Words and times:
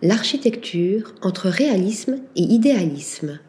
L'architecture 0.00 1.12
entre 1.22 1.48
réalisme 1.48 2.18
et 2.36 2.42
idéalisme. 2.42 3.40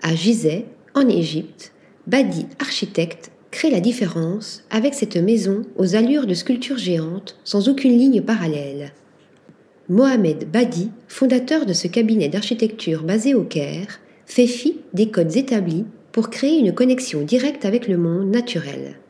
À 0.00 0.14
Gizeh, 0.14 0.64
en 0.94 1.08
Égypte, 1.08 1.72
Badi, 2.06 2.46
architecte, 2.60 3.32
crée 3.50 3.70
la 3.70 3.80
différence 3.80 4.62
avec 4.70 4.94
cette 4.94 5.16
maison 5.16 5.62
aux 5.76 5.96
allures 5.96 6.28
de 6.28 6.34
sculpture 6.34 6.78
géante 6.78 7.36
sans 7.42 7.68
aucune 7.68 7.98
ligne 7.98 8.22
parallèle. 8.22 8.92
Mohamed 9.88 10.48
Badi, 10.48 10.90
fondateur 11.08 11.66
de 11.66 11.72
ce 11.72 11.88
cabinet 11.88 12.28
d'architecture 12.28 13.02
basé 13.02 13.34
au 13.34 13.42
Caire, 13.42 13.98
fait 14.26 14.46
fi 14.46 14.78
des 14.94 15.10
codes 15.10 15.36
établis 15.36 15.84
pour 16.12 16.30
créer 16.30 16.60
une 16.60 16.74
connexion 16.74 17.22
directe 17.22 17.64
avec 17.64 17.88
le 17.88 17.96
monde 17.96 18.30
naturel. 18.30 19.00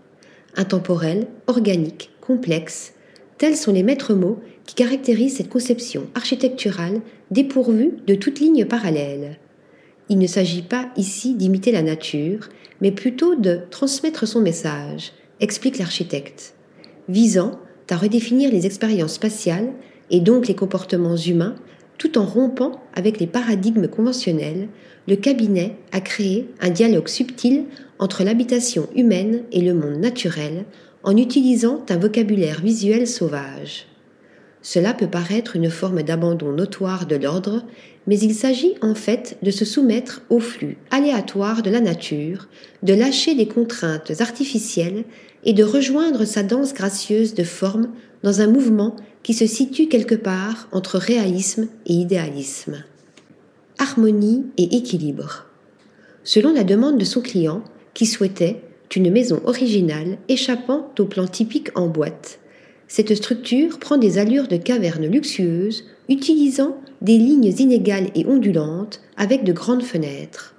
Intemporel, 0.56 1.26
organique, 1.48 2.08
complexe, 2.22 2.94
tels 3.40 3.56
sont 3.56 3.72
les 3.72 3.82
maîtres 3.82 4.12
mots 4.12 4.38
qui 4.66 4.74
caractérisent 4.74 5.38
cette 5.38 5.48
conception 5.48 6.08
architecturale 6.14 7.00
dépourvue 7.30 7.94
de 8.06 8.14
toute 8.14 8.38
ligne 8.38 8.66
parallèle. 8.66 9.38
Il 10.10 10.18
ne 10.18 10.26
s'agit 10.26 10.60
pas 10.60 10.90
ici 10.98 11.34
d'imiter 11.34 11.72
la 11.72 11.80
nature, 11.80 12.50
mais 12.82 12.92
plutôt 12.92 13.36
de 13.36 13.60
transmettre 13.70 14.28
son 14.28 14.42
message, 14.42 15.12
explique 15.40 15.78
l'architecte, 15.78 16.52
visant 17.08 17.58
à 17.88 17.96
redéfinir 17.96 18.50
les 18.52 18.66
expériences 18.66 19.14
spatiales 19.14 19.72
et 20.10 20.20
donc 20.20 20.46
les 20.46 20.54
comportements 20.54 21.16
humains, 21.16 21.54
tout 21.96 22.18
en 22.18 22.26
rompant 22.26 22.72
avec 22.92 23.20
les 23.20 23.26
paradigmes 23.26 23.88
conventionnels, 23.88 24.68
le 25.08 25.16
cabinet 25.16 25.76
a 25.92 26.02
créé 26.02 26.50
un 26.60 26.68
dialogue 26.68 27.08
subtil 27.08 27.64
entre 27.98 28.22
l'habitation 28.22 28.86
humaine 28.94 29.44
et 29.50 29.62
le 29.62 29.72
monde 29.72 29.96
naturel 29.96 30.66
en 31.02 31.16
utilisant 31.16 31.84
un 31.88 31.96
vocabulaire 31.96 32.60
visuel 32.60 33.06
sauvage. 33.06 33.86
Cela 34.62 34.92
peut 34.92 35.08
paraître 35.08 35.56
une 35.56 35.70
forme 35.70 36.02
d'abandon 36.02 36.52
notoire 36.52 37.06
de 37.06 37.16
l'ordre, 37.16 37.64
mais 38.06 38.18
il 38.18 38.34
s'agit 38.34 38.74
en 38.82 38.94
fait 38.94 39.38
de 39.42 39.50
se 39.50 39.64
soumettre 39.64 40.22
au 40.28 40.38
flux 40.38 40.76
aléatoire 40.90 41.62
de 41.62 41.70
la 41.70 41.80
nature, 41.80 42.48
de 42.82 42.92
lâcher 42.92 43.34
les 43.34 43.48
contraintes 43.48 44.20
artificielles 44.20 45.04
et 45.44 45.54
de 45.54 45.64
rejoindre 45.64 46.24
sa 46.26 46.42
danse 46.42 46.74
gracieuse 46.74 47.34
de 47.34 47.44
forme 47.44 47.88
dans 48.22 48.42
un 48.42 48.48
mouvement 48.48 48.96
qui 49.22 49.32
se 49.32 49.46
situe 49.46 49.88
quelque 49.88 50.14
part 50.14 50.68
entre 50.72 50.98
réalisme 50.98 51.68
et 51.86 51.94
idéalisme. 51.94 52.84
Harmonie 53.78 54.44
et 54.58 54.76
équilibre. 54.76 55.46
Selon 56.22 56.52
la 56.52 56.64
demande 56.64 56.98
de 56.98 57.04
son 57.04 57.22
client, 57.22 57.62
qui 57.94 58.04
souhaitait 58.04 58.62
une 58.96 59.10
maison 59.10 59.40
originale 59.44 60.18
échappant 60.28 60.92
au 60.98 61.04
plan 61.04 61.26
typique 61.26 61.70
en 61.74 61.88
boîte, 61.88 62.40
cette 62.92 63.14
structure 63.14 63.78
prend 63.78 63.98
des 63.98 64.18
allures 64.18 64.48
de 64.48 64.56
caverne 64.56 65.06
luxueuse, 65.06 65.84
utilisant 66.08 66.76
des 67.00 67.18
lignes 67.18 67.54
inégales 67.56 68.10
et 68.16 68.26
ondulantes 68.26 69.00
avec 69.16 69.44
de 69.44 69.52
grandes 69.52 69.84
fenêtres. 69.84 70.56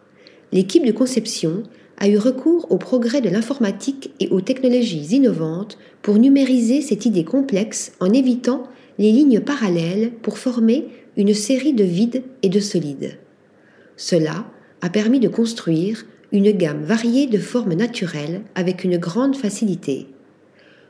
L'équipe 0.53 0.85
de 0.85 0.93
conception 0.93 1.63
a 1.97 2.07
eu 2.07 2.17
recours 2.17 2.71
au 2.71 2.77
progrès 2.77 3.19
de 3.19 3.27
l'informatique 3.27 4.11
et 4.21 4.29
aux 4.29 4.39
technologies 4.39 5.13
innovantes 5.13 5.77
pour 6.01 6.19
numériser 6.19 6.79
cette 6.81 7.05
idée 7.05 7.25
complexe 7.25 7.91
en 7.99 8.13
évitant 8.13 8.63
les 8.97 9.11
lignes 9.11 9.41
parallèles 9.41 10.11
pour 10.21 10.37
former 10.37 10.87
une 11.17 11.33
série 11.33 11.73
de 11.73 11.83
vides 11.83 12.23
et 12.43 12.49
de 12.49 12.61
solides. 12.61 13.19
Cela 13.97 14.45
a 14.79 14.89
permis 14.89 15.19
de 15.19 15.27
construire 15.27 16.05
une 16.31 16.51
gamme 16.51 16.83
variée 16.83 17.27
de 17.27 17.37
formes 17.37 17.73
naturelles 17.73 18.41
avec 18.55 18.83
une 18.83 18.97
grande 18.97 19.35
facilité. 19.35 20.07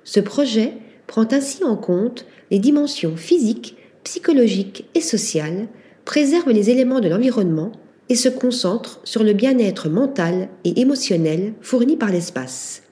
Ce 0.04 0.20
projet 0.20 0.74
prend 1.08 1.28
ainsi 1.32 1.64
en 1.64 1.76
compte 1.76 2.26
les 2.52 2.60
dimensions 2.60 3.16
physiques, 3.16 3.76
psychologiques 4.04 4.86
et 4.96 5.02
sociales, 5.02 5.68
préserve 6.06 6.50
les 6.50 6.70
éléments 6.70 7.00
de 7.00 7.10
l'environnement 7.10 7.72
et 8.10 8.16
se 8.16 8.30
concentre 8.30 9.00
sur 9.04 9.24
le 9.24 9.34
bien-être 9.34 9.90
mental 9.90 10.50
et 10.64 10.82
émotionnel 10.82 11.54
fourni 11.62 11.96
par 11.96 12.12
l'espace. 12.12 12.84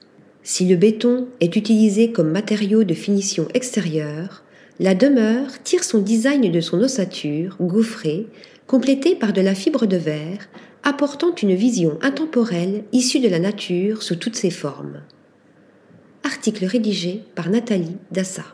Si 0.42 0.66
le 0.66 0.76
béton 0.76 1.28
est 1.40 1.56
utilisé 1.56 2.10
comme 2.12 2.30
matériau 2.30 2.84
de 2.84 2.94
finition 2.94 3.46
extérieure, 3.52 4.44
la 4.80 4.94
demeure 4.94 5.62
tire 5.62 5.84
son 5.84 5.98
design 5.98 6.50
de 6.50 6.60
son 6.62 6.80
ossature, 6.80 7.56
gaufrée, 7.60 8.26
complétée 8.66 9.14
par 9.14 9.34
de 9.34 9.42
la 9.42 9.54
fibre 9.54 9.84
de 9.84 9.98
verre, 9.98 10.48
apportant 10.82 11.34
une 11.34 11.54
vision 11.54 11.98
intemporelle 12.00 12.84
issue 12.90 13.20
de 13.20 13.28
la 13.28 13.38
nature 13.38 14.02
sous 14.02 14.16
toutes 14.16 14.36
ses 14.36 14.50
formes. 14.50 15.02
Article 16.24 16.64
rédigé 16.64 17.22
par 17.34 17.50
Nathalie 17.50 17.98
Dassa. 18.10 18.44